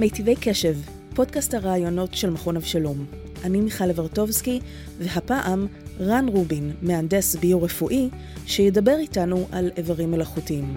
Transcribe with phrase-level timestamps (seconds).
[0.00, 0.76] מיטיבי קשב,
[1.14, 3.06] פודקאסט הרעיונות של מכון אבשלום.
[3.44, 4.60] אני מיכל לברטובסקי,
[4.98, 5.66] והפעם
[6.00, 8.08] רן רובין, מהנדס ביו-רפואי,
[8.46, 10.74] שידבר איתנו על איברים מלאכותיים.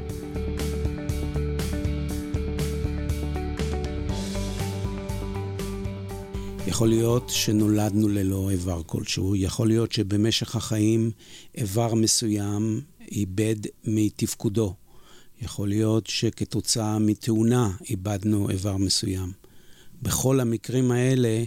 [6.68, 11.12] יכול להיות שנולדנו ללא איבר כלשהו, יכול להיות שבמשך החיים
[11.56, 12.82] איבר מסוים
[13.12, 14.74] איבד מתפקודו.
[15.44, 19.32] יכול להיות שכתוצאה מתאונה איבדנו איבר מסוים.
[20.02, 21.44] בכל המקרים האלה,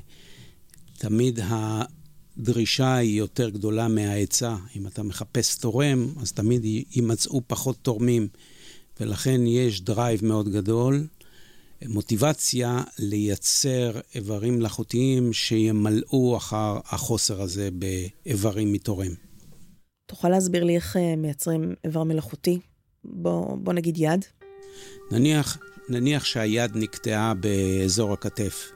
[0.99, 4.57] תמיד הדרישה היא יותר גדולה מההיצע.
[4.77, 8.29] אם אתה מחפש תורם, אז תמיד יימצאו פחות תורמים.
[9.01, 11.07] ולכן יש drive מאוד גדול,
[11.85, 19.13] מוטיבציה לייצר איברים מלאכותיים שימלאו אחר החוסר הזה באיברים מתורם.
[20.07, 22.59] תוכל להסביר לי איך אה, מייצרים איבר מלאכותי?
[23.09, 24.25] בוא, בוא נגיד יד.
[25.11, 28.73] נניח, נניח שהיד נקטעה באזור הכתף.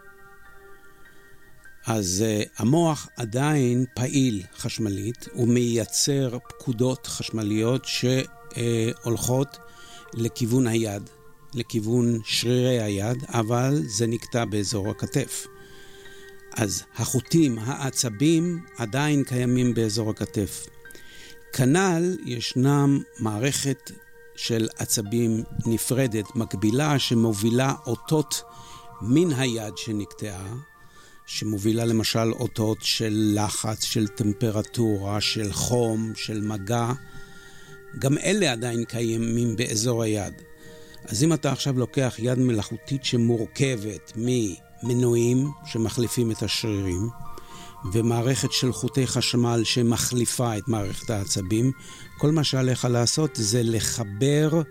[1.86, 9.58] אז uh, המוח עדיין פעיל חשמלית, הוא מייצר פקודות חשמליות שהולכות
[10.14, 11.10] לכיוון היד,
[11.54, 15.46] לכיוון שרירי היד, אבל זה נקטע באזור הכתף.
[16.56, 20.66] אז החוטים, העצבים, עדיין קיימים באזור הכתף.
[21.52, 23.90] כנ"ל ישנם מערכת
[24.42, 28.42] של עצבים נפרדת, מקבילה, שמובילה אותות
[29.02, 30.54] מן היד שנקטעה,
[31.26, 36.92] שמובילה למשל אותות של לחץ, של טמפרטורה, של חום, של מגע.
[37.98, 40.34] גם אלה עדיין קיימים באזור היד.
[41.04, 47.08] אז אם אתה עכשיו לוקח יד מלאכותית שמורכבת ממנועים שמחליפים את השרירים,
[47.92, 51.72] ומערכת של חוטי חשמל שמחליפה את מערכת העצבים,
[52.18, 54.62] כל מה שעליך לעשות זה לחבר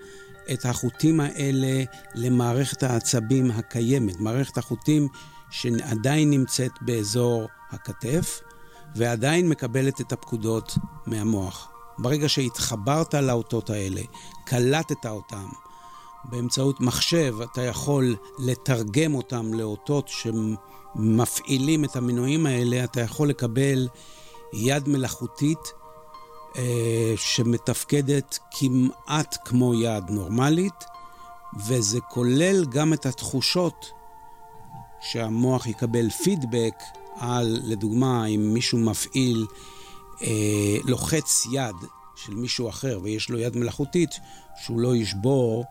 [0.54, 1.84] את החוטים האלה
[2.16, 5.08] למערכת העצבים הקיימת, מערכת החוטים
[5.50, 8.42] שעדיין נמצאת באזור הכתף
[8.96, 11.72] ועדיין מקבלת את הפקודות מהמוח.
[11.98, 14.02] ברגע שהתחברת לאותות האלה,
[14.46, 15.48] קלטת אותם,
[16.24, 23.88] באמצעות מחשב אתה יכול לתרגם אותם לאותות שמפעילים את המנועים האלה, אתה יכול לקבל
[24.54, 25.60] יד מלאכותית
[26.56, 30.86] אה, שמתפקדת כמעט כמו יד נורמלית,
[31.68, 33.92] וזה כולל גם את התחושות
[35.02, 36.76] שהמוח יקבל פידבק
[37.16, 39.46] על, לדוגמה, אם מישהו מפעיל,
[40.22, 41.76] אה, לוחץ יד
[42.16, 44.10] של מישהו אחר ויש לו יד מלאכותית,
[44.64, 45.66] שהוא לא ישבור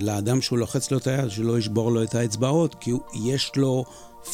[0.00, 2.90] לאדם שהוא לוחץ לו את היד, שלא ישבור לו את האצבעות, כי
[3.24, 3.84] יש לו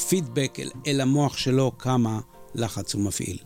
[0.09, 2.21] פידבק אל, אל המוח שלו כמה
[2.55, 3.39] לחץ הוא מפעיל.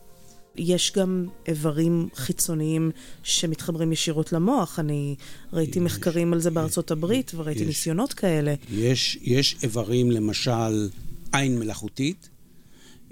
[0.56, 2.90] יש גם איברים חיצוניים
[3.22, 4.78] שמתחברים ישירות למוח.
[4.78, 5.14] אני
[5.52, 8.54] ראיתי יש, מחקרים על זה בארצות הברית וראיתי יש, ניסיונות כאלה.
[8.70, 10.88] יש, יש איברים, למשל,
[11.32, 12.28] עין מלאכותית,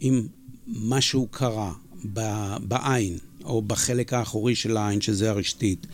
[0.02, 0.26] אם
[0.66, 1.72] משהו קרה
[2.62, 5.86] בעין או בחלק האחורי של העין, שזה הרשתית,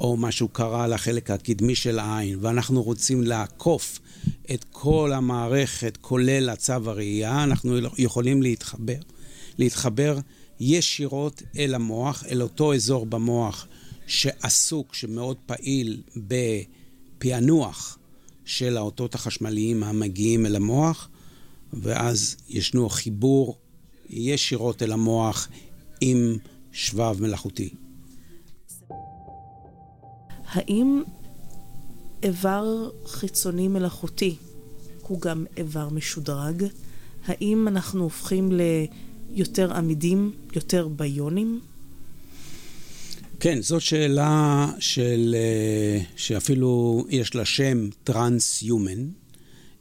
[0.00, 4.00] או משהו קרה לחלק הקדמי של העין, ואנחנו רוצים לעקוף
[4.54, 8.98] את כל המערכת, כולל הצו הראייה, אנחנו יכולים להתחבר,
[9.58, 10.18] להתחבר
[10.60, 13.66] ישירות אל המוח, אל אותו אזור במוח
[14.06, 17.98] שעסוק, שמאוד פעיל בפענוח
[18.44, 21.08] של האותות החשמליים המגיעים אל המוח,
[21.72, 23.58] ואז ישנו חיבור
[24.10, 25.48] ישירות אל המוח
[26.00, 26.36] עם
[26.72, 27.70] שבב מלאכותי.
[30.50, 31.02] האם
[32.22, 34.36] איבר חיצוני מלאכותי
[35.02, 36.64] הוא גם איבר משודרג?
[37.26, 41.60] האם אנחנו הופכים ליותר עמידים, יותר ביונים?
[43.40, 49.08] כן, זאת שאלה של, אה, שאפילו יש לה שם טרנס-יומן.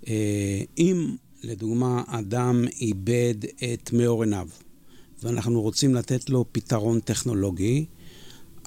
[0.07, 3.36] אה, אם לדוגמה אדם איבד
[3.74, 4.48] את מאור עיניו,
[5.24, 7.86] ואנחנו רוצים לתת לו פתרון טכנולוגי,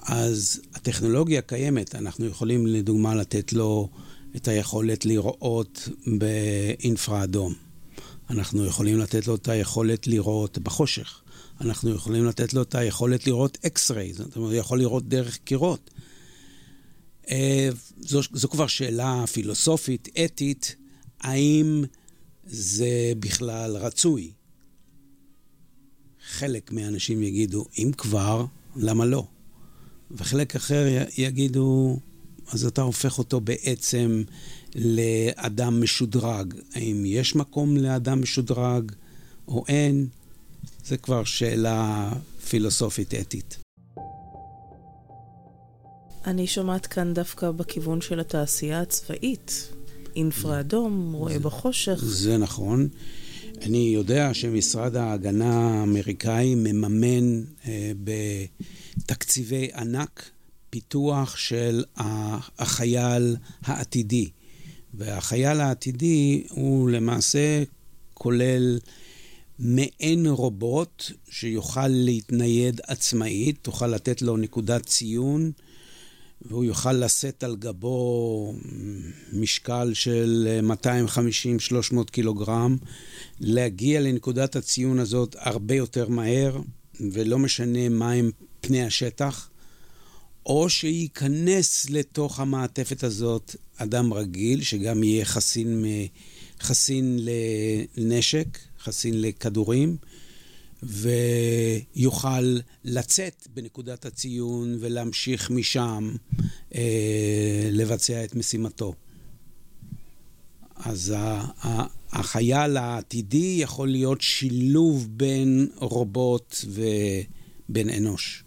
[0.05, 3.89] אז הטכנולוגיה קיימת, אנחנו יכולים לדוגמה לתת לו
[4.35, 7.53] את היכולת לראות באינפרה אדום.
[8.29, 11.21] אנחנו יכולים לתת לו את היכולת לראות בחושך.
[11.61, 15.89] אנחנו יכולים לתת לו את היכולת לראות אקס-ריי, זאת אומרת, הוא יכול לראות דרך קירות.
[17.29, 17.69] אה,
[17.99, 20.75] זו, זו כבר שאלה פילוסופית, אתית,
[21.21, 21.83] האם
[22.45, 24.31] זה בכלל רצוי?
[26.29, 28.45] חלק מהאנשים יגידו, אם כבר,
[28.75, 29.27] למה לא?
[30.13, 31.99] וחלק אחר יגידו,
[32.51, 34.23] אז אתה הופך אותו בעצם
[34.75, 36.53] לאדם משודרג.
[36.73, 38.91] האם יש מקום לאדם משודרג
[39.47, 40.07] או אין?
[40.85, 42.11] זה כבר שאלה
[42.49, 43.57] פילוסופית אתית.
[46.25, 49.67] אני שומעת כאן דווקא בכיוון של התעשייה הצבאית.
[50.15, 51.99] אינפרה אדום, רואה בחושך.
[52.03, 52.87] זה נכון.
[53.63, 60.29] אני יודע שמשרד ההגנה האמריקאי מממן אה, בתקציבי ענק
[60.69, 61.83] פיתוח של
[62.57, 64.29] החייל העתידי.
[64.93, 67.63] והחייל העתידי הוא למעשה
[68.13, 68.79] כולל
[69.59, 75.51] מעין רובוט שיוכל להתנייד עצמאית, תוכל לתת לו נקודת ציון,
[76.45, 78.53] והוא יוכל לשאת על גבו
[79.33, 80.59] משקל של
[81.93, 82.77] 250-300 קילוגרם,
[83.39, 86.61] להגיע לנקודת הציון הזאת הרבה יותר מהר,
[87.11, 88.31] ולא משנה מהם
[88.61, 89.49] פני השטח,
[90.45, 95.85] או שייכנס לתוך המעטפת הזאת אדם רגיל, שגם יהיה חסין,
[96.61, 97.19] חסין
[97.97, 98.47] לנשק,
[98.83, 99.97] חסין לכדורים,
[100.85, 106.15] ויוכל לצאת בנקודת הציון ולהמשיך משם
[106.75, 108.93] אה, לבצע את משימתו.
[110.75, 111.15] אז
[112.11, 118.43] החייל העתידי יכול להיות שילוב בין רובוט ובין אנוש.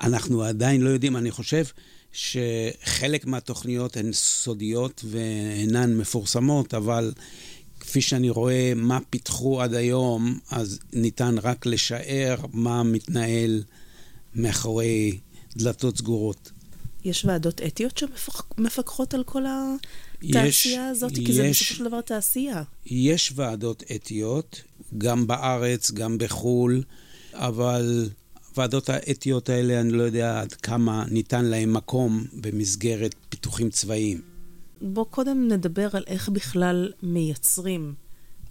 [0.00, 1.64] אנחנו עדיין לא יודעים, אני חושב
[2.12, 7.12] שחלק מהתוכניות הן סודיות ואינן מפורסמות, אבל
[7.80, 13.62] כפי שאני רואה מה פיתחו עד היום, אז ניתן רק לשער מה מתנהל
[14.34, 15.18] מאחורי
[15.56, 16.52] דלתות סגורות.
[17.04, 19.44] יש ועדות אתיות שמפקחות על כל
[20.22, 21.14] התעשייה יש, הזאת?
[21.14, 22.62] כי יש, זה בסופו של דבר תעשייה.
[22.86, 24.62] יש ועדות אתיות,
[24.98, 26.82] גם בארץ, גם בחו"ל,
[27.32, 28.08] אבל
[28.50, 34.35] הוועדות האתיות האלה, אני לא יודע עד כמה ניתן להם מקום במסגרת פיתוחים צבאיים.
[34.80, 37.94] בוא קודם נדבר על איך בכלל מייצרים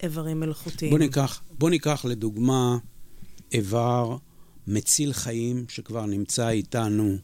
[0.04, 0.92] איברים מלאכותיים.
[0.92, 2.78] בוא ניקח, בוא ניקח לדוגמה
[3.52, 4.18] איבר
[4.68, 7.18] מציל חיים שכבר נמצא איתנו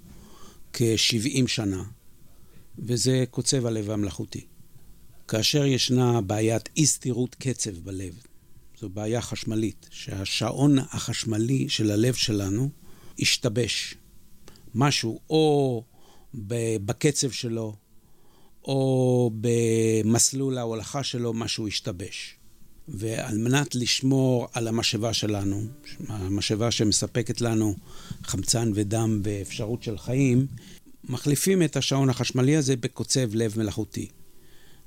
[0.73, 1.83] כ-70 שנה,
[2.79, 4.45] וזה קוצב הלב המלאכותי.
[5.27, 8.13] כאשר ישנה בעיית אי סתירות קצב בלב,
[8.79, 12.69] זו בעיה חשמלית, שהשעון החשמלי של הלב שלנו
[13.19, 13.95] השתבש.
[14.75, 15.83] משהו, או
[16.33, 17.75] בקצב שלו,
[18.65, 22.35] או במסלול ההולכה שלו, משהו השתבש.
[22.87, 25.61] ועל מנת לשמור על המשאבה שלנו,
[26.07, 27.75] המשאבה שמספקת לנו
[28.23, 30.47] חמצן ודם ואפשרות של חיים,
[31.03, 34.07] מחליפים את השעון החשמלי הזה בקוצב לב מלאכותי.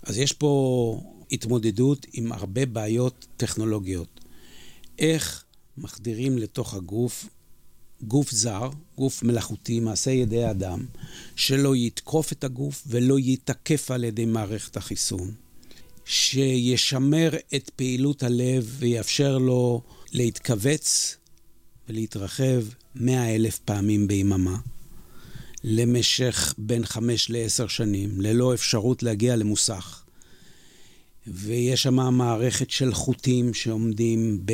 [0.03, 1.01] אז יש פה
[1.33, 4.21] התמודדות עם הרבה בעיות טכנולוגיות.
[4.99, 5.45] איך
[5.79, 7.29] מחדירים לתוך הגוף
[8.09, 10.87] גוף זר, גוף מלאכותי, מעשה ידי אדם,
[11.37, 15.31] שלא יתקוף את הגוף ולא ייתקף על ידי מערכת החיסון,
[16.05, 21.17] שישמר את פעילות הלב ויאפשר לו להתכווץ
[21.89, 22.63] ולהתרחב
[22.95, 24.57] מאה אלף פעמים ביממה,
[25.65, 30.05] למשך בין חמש לעשר שנים, ללא אפשרות להגיע למוסך.
[31.27, 34.45] ויש שם מערכת של חוטים שעומדים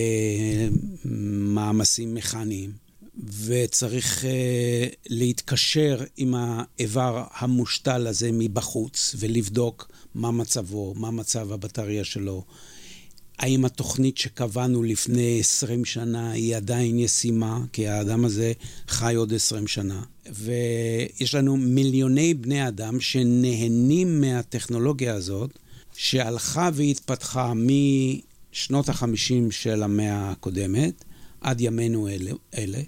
[1.04, 2.72] במאמסים מכניים.
[3.46, 4.26] וצריך uh,
[5.06, 12.44] להתקשר עם האיבר המושתל הזה מבחוץ ולבדוק מה מצבו, מה מצב הבטריה שלו.
[13.38, 18.52] האם התוכנית שקבענו לפני 20 שנה היא עדיין ישימה, כי האדם הזה
[18.88, 20.02] חי עוד 20 שנה.
[20.32, 25.58] ויש לנו מיליוני בני אדם שנהנים מהטכנולוגיה הזאת,
[25.96, 31.04] שהלכה והתפתחה משנות ה-50 של המאה הקודמת
[31.40, 32.32] עד ימינו אלה.
[32.58, 32.80] אלה.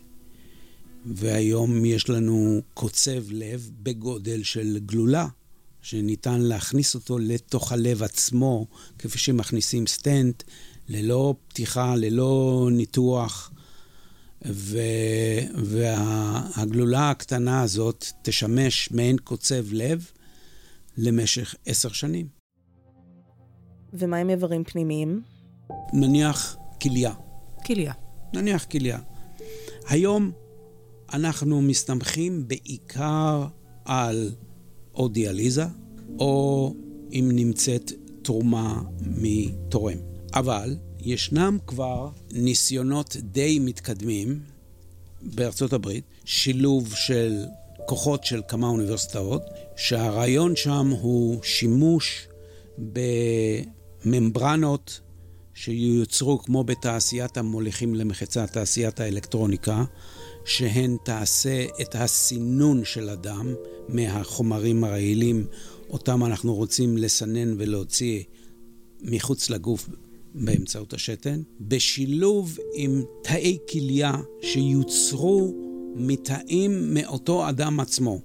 [1.06, 5.26] והיום יש לנו קוצב לב בגודל של גלולה,
[5.82, 8.66] שניתן להכניס אותו לתוך הלב עצמו,
[8.99, 10.42] כפי שמכניסים סטנט,
[10.88, 13.52] ללא פתיחה, ללא ניתוח.
[14.47, 14.78] ו...
[15.64, 20.11] והגלולה הקטנה הזאת תשמש מעין קוצב לב
[20.97, 22.26] למשך עשר שנים.
[23.92, 25.23] ומה עם איברים פנימיים?
[25.92, 27.14] נניח כליה.
[27.66, 27.92] כליה.
[28.35, 28.99] נניח כליה.
[29.87, 30.32] היום
[31.12, 33.47] אנחנו מסתמכים בעיקר
[33.85, 34.31] על
[34.95, 35.64] או דיאליזה,
[36.19, 36.75] או
[37.12, 37.92] אם נמצאת
[38.23, 39.99] תרומה מתורם.
[40.35, 44.40] אבל ישנם כבר ניסיונות די מתקדמים
[45.23, 47.45] בארצות הברית, שילוב של
[47.87, 49.42] כוחות של כמה אוניברסיטאות,
[49.76, 52.28] שהרעיון שם הוא שימוש
[54.04, 55.00] בממברנות
[55.54, 59.85] שיוצרו כמו בתעשיית המוליכים למחצה, תעשיית האלקטרוניקה,
[60.44, 63.54] שהן תעשה את הסינון של הדם
[63.88, 65.46] מהחומרים הרעילים,
[65.90, 68.22] אותם אנחנו רוצים לסנן ולהוציא
[69.02, 69.88] מחוץ לגוף
[70.34, 75.54] באמצעות השתן, בשילוב עם תאי כליה שיוצרו
[75.96, 78.20] מתאים מאותו אדם עצמו.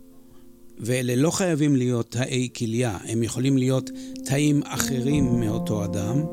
[0.79, 3.89] ואלה לא חייבים להיות תאי כליה, הם יכולים להיות
[4.25, 6.23] תאים אחרים מאותו אדם,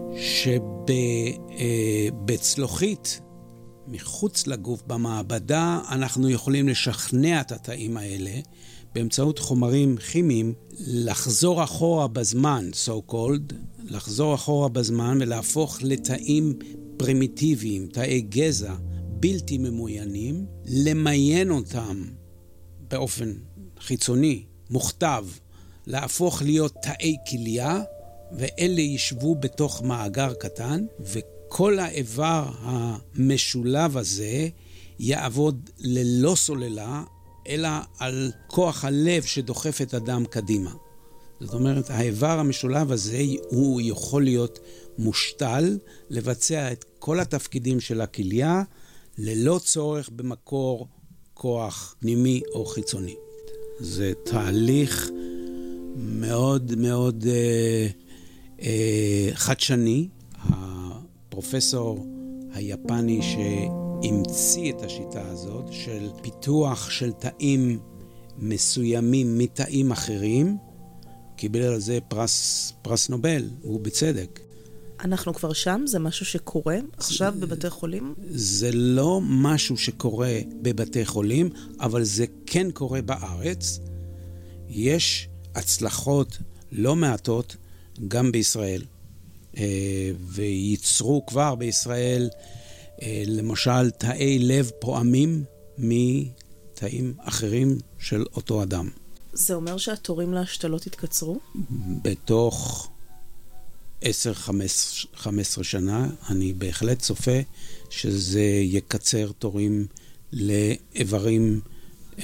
[2.26, 3.20] שבצלוחית,
[3.88, 8.40] מחוץ לגוף, במעבדה, אנחנו יכולים לשכנע את התאים האלה
[8.94, 16.58] באמצעות חומרים כימיים לחזור אחורה בזמן, so called, לחזור אחורה בזמן ולהפוך לתאים
[16.96, 18.74] פרימיטיביים, תאי גזע
[19.08, 22.04] בלתי ממוינים, למיין אותם
[22.90, 23.32] באופן
[23.80, 25.26] חיצוני, מוכתב,
[25.86, 27.80] להפוך להיות תאי כליה,
[28.32, 30.84] ואלה ישבו בתוך מאגר קטן,
[31.54, 34.48] וכל האיבר המשולב הזה
[34.98, 37.02] יעבוד ללא סוללה,
[37.48, 37.68] אלא
[37.98, 40.72] על כוח הלב שדוחף את הדם קדימה.
[41.40, 44.58] זאת אומרת, האיבר המשולב הזה, הוא יכול להיות
[44.98, 45.78] מושתל,
[46.10, 48.62] לבצע את כל התפקידים של הכליה,
[49.18, 50.88] ללא צורך במקור
[51.34, 53.14] כוח פנימי או חיצוני.
[53.80, 55.10] זה תהליך
[55.96, 57.86] מאוד מאוד אה,
[58.62, 60.08] אה, חדשני.
[61.34, 62.06] הפרופסור
[62.52, 67.78] היפני שהמציא את השיטה הזאת של פיתוח של תאים
[68.38, 70.56] מסוימים מתאים אחרים,
[71.36, 74.40] קיבל על זה פרס, פרס נובל, ובצדק.
[75.04, 75.82] אנחנו כבר שם?
[75.86, 78.14] זה משהו שקורה עכשיו זה, בבתי חולים?
[78.30, 81.50] זה לא משהו שקורה בבתי חולים,
[81.80, 83.80] אבל זה כן קורה בארץ.
[84.68, 86.38] יש הצלחות
[86.72, 87.56] לא מעטות
[88.08, 88.82] גם בישראל,
[90.18, 92.28] וייצרו כבר בישראל,
[93.02, 95.44] אה, למשל, תאי לב פועמים
[95.78, 98.88] מתאים אחרים של אותו אדם.
[99.32, 101.38] זה אומר שהתורים להשתלות התקצרו?
[102.02, 102.88] בתוך
[104.02, 104.06] 10-15
[105.62, 107.40] שנה, אני בהחלט צופה
[107.90, 109.86] שזה יקצר תורים
[110.32, 111.60] לאיברים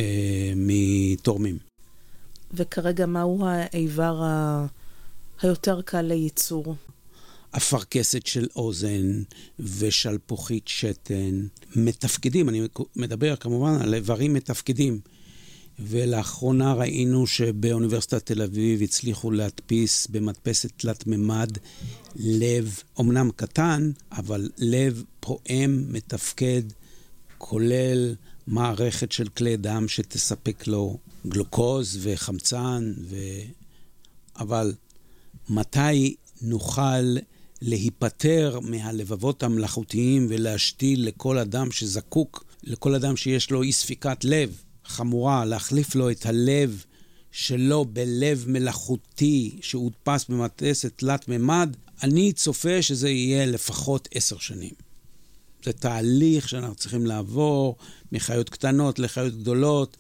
[0.00, 1.58] אה, מתורמים.
[2.54, 4.66] וכרגע מהו האיבר ה...
[5.42, 6.74] היותר קל לייצור?
[7.50, 9.22] אפרכסת של אוזן
[9.58, 12.60] ושלפוחית שתן מתפקדים, אני
[12.96, 15.00] מדבר כמובן על איברים מתפקדים.
[15.82, 21.50] ולאחרונה ראינו שבאוניברסיטת תל אביב הצליחו להדפיס במדפסת תלת מימד
[22.16, 26.62] לב, אמנם קטן, אבל לב פועם, מתפקד,
[27.38, 28.14] כולל
[28.46, 33.16] מערכת של כלי דם שתספק לו גלוקוז וחמצן, ו...
[34.36, 34.74] אבל
[35.48, 37.16] מתי נוכל
[37.62, 45.44] להיפטר מהלבבות המלאכותיים ולהשתיל לכל אדם שזקוק, לכל אדם שיש לו אי ספיקת לב חמורה,
[45.44, 46.84] להחליף לו את הלב
[47.32, 54.74] שלו בלב מלאכותי שהודפס במדפסת תלת מימד, אני צופה שזה יהיה לפחות עשר שנים.
[55.64, 57.76] זה תהליך שאנחנו צריכים לעבור
[58.12, 59.96] מחיות קטנות לחיות גדולות,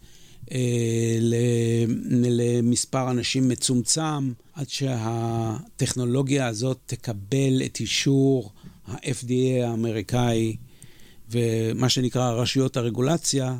[2.30, 8.52] למספר אנשים מצומצם, עד שהטכנולוגיה הזאת תקבל את אישור
[8.86, 10.56] ה-FDA האמריקאי,
[11.30, 13.56] ומה שנקרא רשויות הרגולציה,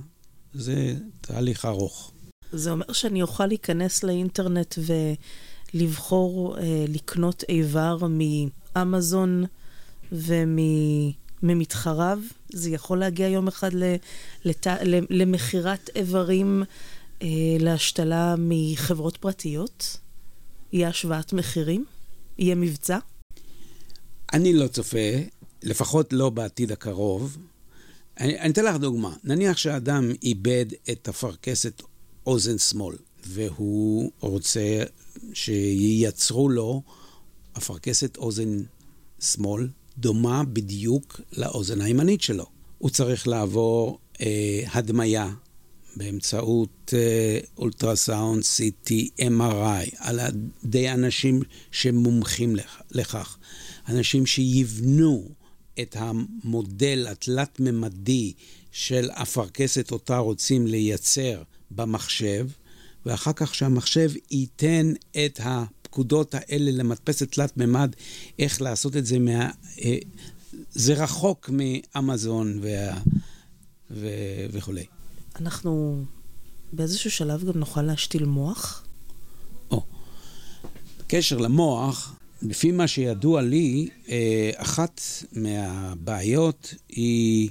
[0.55, 2.13] זה תהליך ארוך.
[2.53, 4.75] זה אומר שאני אוכל להיכנס לאינטרנט
[5.75, 7.99] ולבחור אה, לקנות איבר
[8.77, 9.45] מאמזון
[11.43, 12.19] וממתחריו?
[12.49, 13.71] זה יכול להגיע יום אחד.
[15.11, 16.63] למכירת איברים
[17.23, 17.29] אה,
[17.61, 19.97] להשתלה מחברות פרטיות?
[20.73, 21.85] יהיה השוואת מחירים?
[22.39, 22.99] יהיה מבצע?
[24.33, 24.99] אני לא צופה,
[25.63, 27.39] לפחות לא בעתיד הקרוב.
[28.21, 29.15] אני, אני אתן לך דוגמה.
[29.25, 31.83] נניח שאדם איבד את אפרכסת
[32.27, 34.83] אוזן שמאל, והוא רוצה
[35.33, 36.83] שייצרו לו
[37.59, 38.63] אפרכסת אוזן
[39.21, 39.69] שמאל
[40.01, 42.47] דומה בדיוק לאוזן הימנית שלו.
[42.79, 45.31] הוא צריך לעבור אה, הדמיה
[45.97, 48.91] באמצעות אה, אולטרסאונד, CT,
[49.21, 50.21] MRI, על
[50.65, 52.57] ידי אנשים שמומחים
[52.91, 53.39] לכך,
[53.89, 55.29] אנשים שיבנו
[55.81, 58.33] את המודל התלת-ממדי
[58.73, 62.47] של אפרכסת אותה רוצים לייצר במחשב,
[63.07, 64.93] ואחר כך שהמחשב ייתן
[65.25, 67.97] את הפקודות האלה למדפסת תלת-ממד,
[68.39, 69.51] איך לעשות את זה מה...
[69.85, 69.99] אה,
[70.73, 72.99] זה רחוק מאמזון וה...
[73.91, 74.09] ו...
[74.53, 74.85] וכולי.
[75.41, 76.05] אנחנו
[76.73, 78.85] באיזשהו שלב גם נוכל להשתיל מוח?
[79.71, 79.83] או.
[80.99, 85.01] בקשר למוח, לפי מה שידוע לי, אה, אחת
[85.33, 87.51] מהבעיות היא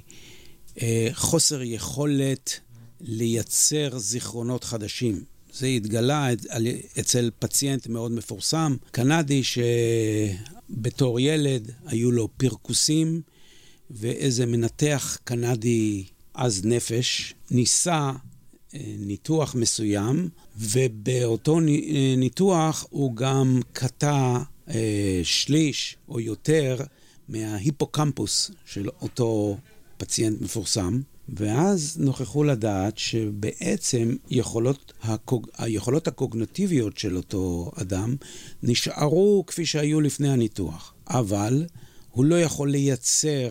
[0.82, 2.60] אה, חוסר יכולת
[3.00, 5.24] לייצר זיכרונות חדשים.
[5.60, 6.28] זה התגלה
[7.00, 9.42] אצל פציינט מאוד מפורסם, קנדי,
[10.70, 13.20] שבתור ילד היו לו פרכוסים,
[13.90, 18.12] ואיזה מנתח קנדי עז נפש ניסה
[18.98, 21.60] ניתוח מסוים, ובאותו
[22.16, 24.38] ניתוח הוא גם קטע
[25.22, 26.76] שליש או יותר
[27.28, 29.56] מההיפוקמפוס של אותו
[29.96, 31.00] פציינט מפורסם,
[31.36, 35.46] ואז נוכחו לדעת שבעצם יכולות, הקוג...
[35.58, 38.16] היכולות הקוגנטיביות של אותו אדם
[38.62, 41.66] נשארו כפי שהיו לפני הניתוח, אבל
[42.10, 43.48] הוא לא יכול לייצר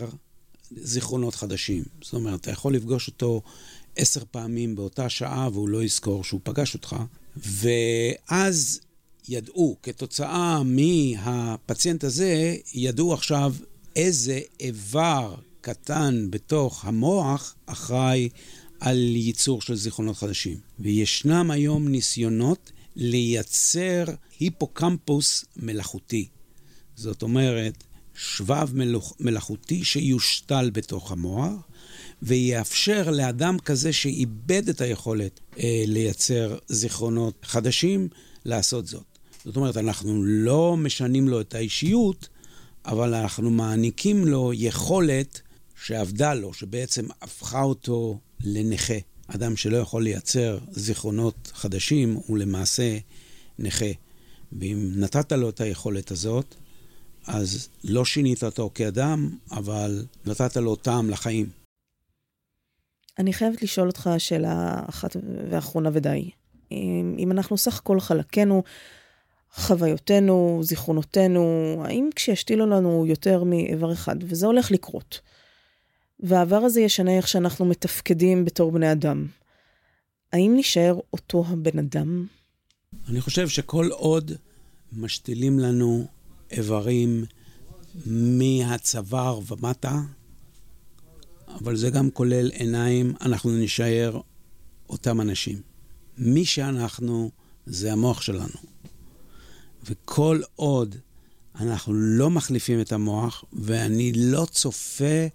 [0.78, 1.84] זיכרונות חדשים.
[2.02, 3.42] זאת אומרת, אתה יכול לפגוש אותו
[3.96, 6.96] עשר פעמים באותה שעה והוא לא יזכור שהוא פגש אותך,
[7.38, 8.80] ואז
[9.30, 13.54] ידעו, כתוצאה מהפציינט הזה, ידעו עכשיו
[13.96, 18.30] איזה איבר קטן בתוך המוח אחראי
[18.80, 20.58] על ייצור של זיכרונות חדשים.
[20.80, 24.04] וישנם היום ניסיונות לייצר
[24.40, 26.28] היפוקמפוס מלאכותי.
[26.96, 27.84] זאת אומרת,
[28.16, 28.70] שבב
[29.20, 31.54] מלאכותי שיושתל בתוך המוח,
[32.22, 38.08] ויאפשר לאדם כזה שאיבד את היכולת אה, לייצר זיכרונות חדשים,
[38.46, 39.04] לעשות זאת.
[39.46, 42.30] זאת אומרת, אנחנו לא משנים לו את האישיות,
[42.86, 45.42] אבל אנחנו מעניקים לו יכולת
[45.84, 48.94] שאבדה לו, שבעצם הפכה אותו לנכה.
[49.28, 52.98] אדם שלא יכול לייצר זיכרונות חדשים הוא למעשה
[53.60, 53.92] נכה.
[54.52, 56.56] ואם נתת לו את היכולת הזאת,
[57.28, 61.50] אז לא שינית אותו כאדם, אבל נתת לו טעם לחיים.
[63.20, 65.16] אני חייבת לשאול אותך שאלה אחת
[65.50, 66.30] ואחרונה ודי.
[67.20, 68.64] אם אנחנו סך כל חלקנו,
[69.54, 75.20] חוויותינו, זיכרונותינו, האם כשישתילו לנו יותר מאיבר אחד, וזה הולך לקרות,
[76.20, 79.28] והעבר הזה ישנה איך שאנחנו מתפקדים בתור בני אדם,
[80.34, 82.26] האם נשאר אותו הבן אדם?
[83.10, 84.32] אני חושב שכל עוד
[84.94, 86.08] משתילים לנו
[86.52, 87.26] איברים
[88.06, 90.02] מהצוואר ומטה,
[91.48, 94.20] אבל זה גם כולל עיניים, אנחנו נשאר
[94.90, 95.62] אותם אנשים.
[96.18, 97.32] מי שאנחנו
[97.66, 98.60] זה המוח שלנו.
[99.84, 100.96] וכל עוד
[101.60, 105.28] אנחנו לא מחליפים את המוח, ואני לא צופה,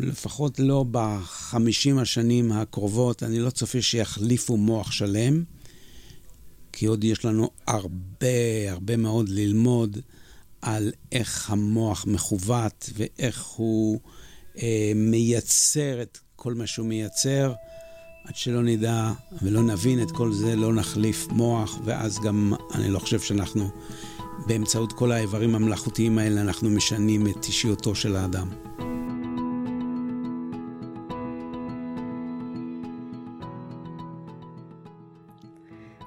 [0.00, 5.44] לפחות לא בחמישים השנים הקרובות, אני לא צופה שיחליפו מוח שלם,
[6.72, 9.98] כי עוד יש לנו הרבה, הרבה מאוד ללמוד
[10.62, 14.00] על איך המוח מכוות ואיך הוא
[14.58, 17.52] אה, מייצר את כל מה שהוא מייצר.
[18.24, 22.98] עד שלא נדע ולא נבין את כל זה, לא נחליף מוח, ואז גם אני לא
[22.98, 23.68] חושב שאנחנו,
[24.46, 28.48] באמצעות כל האיברים המלאכותיים האלה, אנחנו משנים את אישיותו של האדם.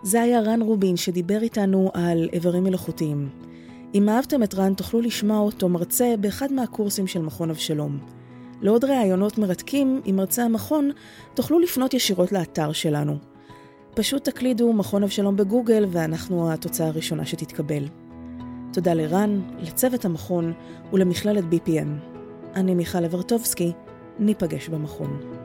[0.07, 3.29] זה היה רן רובין שדיבר איתנו על איברים מלאכותיים.
[3.95, 7.99] אם אהבתם את רן, תוכלו לשמוע אותו מרצה באחד מהקורסים של מכון אבשלום.
[8.61, 10.91] לעוד ראיונות מרתקים עם מרצה המכון,
[11.33, 13.17] תוכלו לפנות ישירות לאתר שלנו.
[13.95, 17.87] פשוט תקלידו מכון אבשלום בגוגל ואנחנו התוצאה הראשונה שתתקבל.
[18.73, 20.53] תודה לרן, לצוות המכון
[20.93, 22.15] ולמכללת BPM.
[22.55, 23.71] אני מיכל אברטובסקי,
[24.19, 25.36] ניפגש במכון.